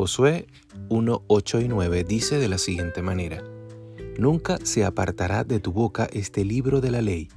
Josué 0.00 0.46
1, 0.88 1.24
8 1.26 1.60
y 1.60 1.68
9 1.68 2.04
dice 2.04 2.38
de 2.38 2.48
la 2.48 2.56
siguiente 2.56 3.02
manera, 3.02 3.44
Nunca 4.18 4.56
se 4.62 4.82
apartará 4.82 5.44
de 5.44 5.60
tu 5.60 5.72
boca 5.72 6.08
este 6.10 6.42
libro 6.42 6.80
de 6.80 6.90
la 6.90 7.02
ley, 7.02 7.28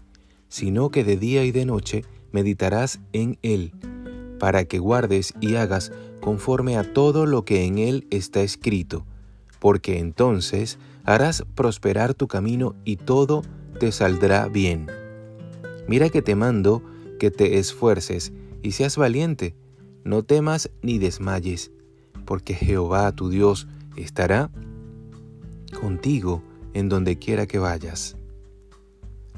sino 0.48 0.90
que 0.90 1.04
de 1.04 1.18
día 1.18 1.44
y 1.44 1.52
de 1.52 1.66
noche 1.66 2.06
meditarás 2.32 3.02
en 3.12 3.38
él, 3.42 3.74
para 4.40 4.64
que 4.64 4.80
guardes 4.80 5.34
y 5.42 5.56
hagas 5.56 5.92
conforme 6.22 6.78
a 6.78 6.94
todo 6.94 7.26
lo 7.26 7.44
que 7.44 7.66
en 7.66 7.80
él 7.80 8.08
está 8.12 8.44
escrito, 8.44 9.06
porque 9.60 10.00
entonces 10.00 10.80
harás 11.04 11.44
prosperar 11.56 12.14
tu 12.14 12.30
camino 12.30 12.76
y 12.86 12.96
todo 12.96 13.42
te 13.78 13.92
saldrá 13.92 14.48
bien. 14.48 14.88
Mira 15.90 16.08
que 16.08 16.22
te 16.22 16.36
mando 16.36 16.82
que 17.20 17.30
te 17.30 17.60
esfuerces 17.60 18.32
y 18.62 18.72
seas 18.72 18.96
valiente, 18.96 19.54
no 20.06 20.24
temas 20.24 20.72
ni 20.82 20.98
desmayes, 20.98 21.70
porque 22.26 22.54
Jehová 22.54 23.12
tu 23.12 23.30
Dios 23.30 23.68
estará 23.96 24.50
contigo 25.80 26.44
en 26.74 26.90
donde 26.90 27.18
quiera 27.18 27.48
que 27.48 27.60
vayas. 27.60 28.18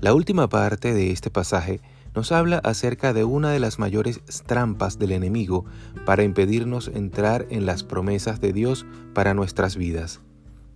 La 0.02 0.13
última 0.13 0.49
parte 0.49 0.94
de 0.94 1.11
este 1.11 1.30
pasaje 1.30 1.80
nos 2.13 2.31
habla 2.31 2.59
acerca 2.59 3.13
de 3.13 3.23
una 3.23 3.52
de 3.52 3.59
las 3.59 3.77
mayores 3.77 4.21
trampas 4.45 4.98
del 4.98 5.11
enemigo 5.11 5.66
para 6.05 6.23
impedirnos 6.23 6.89
entrar 6.94 7.45
en 7.49 7.66
las 7.66 7.84
promesas 7.84 8.39
de 8.39 8.53
Dios 8.53 8.86
para 9.13 9.33
nuestras 9.33 9.75
vidas, 9.75 10.22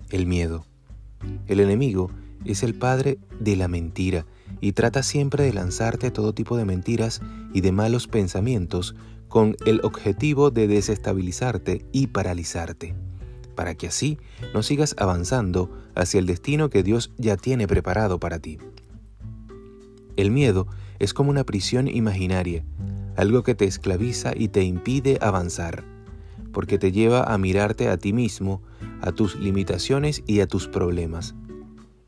el 0.09 0.25
miedo. 0.25 0.65
El 1.47 1.59
enemigo 1.59 2.11
es 2.45 2.63
el 2.63 2.75
padre 2.75 3.19
de 3.39 3.55
la 3.55 3.67
mentira 3.67 4.25
y 4.61 4.73
trata 4.73 5.03
siempre 5.03 5.43
de 5.43 5.53
lanzarte 5.53 6.11
todo 6.11 6.33
tipo 6.33 6.57
de 6.57 6.65
mentiras 6.65 7.21
y 7.53 7.61
de 7.61 7.71
malos 7.71 8.07
pensamientos 8.07 8.95
con 9.29 9.55
el 9.65 9.79
objetivo 9.83 10.51
de 10.51 10.67
desestabilizarte 10.67 11.85
y 11.91 12.07
paralizarte, 12.07 12.95
para 13.55 13.75
que 13.75 13.87
así 13.87 14.17
no 14.53 14.63
sigas 14.63 14.95
avanzando 14.97 15.71
hacia 15.95 16.19
el 16.19 16.25
destino 16.25 16.69
que 16.69 16.83
Dios 16.83 17.11
ya 17.17 17.37
tiene 17.37 17.67
preparado 17.67 18.19
para 18.19 18.39
ti. 18.39 18.57
El 20.17 20.31
miedo 20.31 20.67
es 20.97 21.13
como 21.13 21.29
una 21.29 21.45
prisión 21.45 21.87
imaginaria, 21.87 22.65
algo 23.15 23.43
que 23.43 23.55
te 23.55 23.65
esclaviza 23.65 24.33
y 24.35 24.49
te 24.49 24.63
impide 24.63 25.19
avanzar, 25.21 25.85
porque 26.51 26.77
te 26.77 26.91
lleva 26.91 27.23
a 27.23 27.37
mirarte 27.37 27.87
a 27.87 27.97
ti 27.97 28.11
mismo, 28.11 28.61
a 29.01 29.11
tus 29.11 29.35
limitaciones 29.35 30.23
y 30.25 30.39
a 30.41 30.47
tus 30.47 30.67
problemas. 30.67 31.35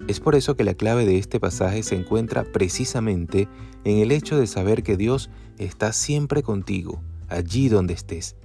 Es 0.07 0.19
por 0.19 0.35
eso 0.35 0.55
que 0.55 0.63
la 0.63 0.73
clave 0.73 1.05
de 1.05 1.19
este 1.19 1.39
pasaje 1.39 1.83
se 1.83 1.95
encuentra 1.95 2.43
precisamente 2.43 3.47
en 3.83 3.99
el 3.99 4.11
hecho 4.11 4.37
de 4.37 4.47
saber 4.47 4.81
que 4.81 4.97
Dios 4.97 5.29
está 5.57 5.93
siempre 5.93 6.41
contigo, 6.41 7.01
allí 7.31 7.69
donde 7.69 7.93
estés. 7.93 8.35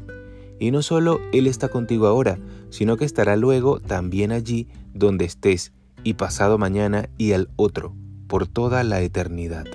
Y 0.58 0.70
no 0.70 0.82
solo 0.82 1.20
Él 1.32 1.46
está 1.46 1.68
contigo 1.68 2.06
ahora, 2.06 2.38
sino 2.70 2.96
que 2.96 3.04
estará 3.04 3.36
luego 3.36 3.80
también 3.80 4.32
allí 4.32 4.68
donde 4.94 5.24
estés 5.24 5.72
y 6.02 6.14
pasado 6.14 6.56
mañana 6.56 7.08
y 7.18 7.32
al 7.32 7.50
otro, 7.56 7.94
por 8.26 8.46
toda 8.46 8.84
la 8.84 9.00
eternidad. 9.00 9.66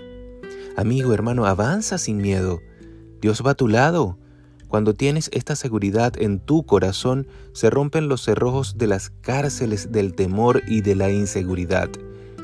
Amigo, 0.78 1.14
hermano, 1.14 1.46
avanza 1.46 1.98
sin 1.98 2.18
miedo. 2.18 2.62
Dios 3.22 3.44
va 3.46 3.52
a 3.52 3.56
tu 3.56 3.68
lado. 3.68 4.18
Cuando 4.68 4.94
tienes 4.94 5.30
esta 5.34 5.58
seguridad 5.58 6.14
en 6.18 6.40
tu 6.40 6.64
corazón, 6.66 7.28
se 7.52 7.70
rompen 7.70 8.08
los 8.08 8.24
cerrojos 8.24 8.78
de 8.78 8.88
las 8.88 9.10
cárceles 9.10 9.92
del 9.92 10.16
temor 10.16 10.64
y 10.66 10.82
de 10.82 10.96
la 10.96 11.12
inseguridad, 11.12 11.90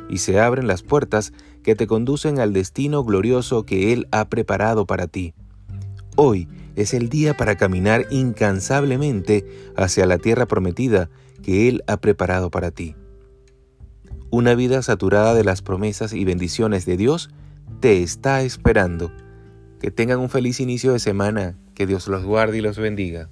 y 0.09 0.17
se 0.17 0.39
abren 0.39 0.67
las 0.67 0.83
puertas 0.83 1.31
que 1.63 1.75
te 1.75 1.87
conducen 1.87 2.39
al 2.39 2.51
destino 2.51 3.03
glorioso 3.05 3.63
que 3.63 3.93
Él 3.93 4.07
ha 4.11 4.27
preparado 4.27 4.85
para 4.85 5.07
ti. 5.07 5.33
Hoy 6.17 6.49
es 6.77 6.93
el 6.93 7.09
día 7.09 7.35
para 7.35 7.57
caminar 7.57 8.05
incansablemente 8.11 9.45
hacia 9.75 10.05
la 10.05 10.19
tierra 10.19 10.45
prometida 10.45 11.09
que 11.43 11.67
Él 11.67 11.83
ha 11.87 11.97
preparado 11.97 12.51
para 12.51 12.69
ti. 12.71 12.95
Una 14.29 14.53
vida 14.53 14.81
saturada 14.83 15.33
de 15.33 15.43
las 15.43 15.63
promesas 15.63 16.13
y 16.13 16.23
bendiciones 16.23 16.85
de 16.85 16.95
Dios 16.95 17.31
te 17.79 18.03
está 18.03 18.43
esperando. 18.43 19.11
Que 19.81 19.89
tengan 19.89 20.19
un 20.19 20.29
feliz 20.29 20.59
inicio 20.59 20.93
de 20.93 20.99
semana, 20.99 21.57
que 21.73 21.87
Dios 21.87 22.07
los 22.07 22.23
guarde 22.23 22.59
y 22.59 22.61
los 22.61 22.77
bendiga. 22.77 23.29